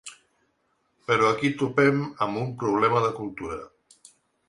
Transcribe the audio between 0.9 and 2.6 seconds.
Però aquí topem amb un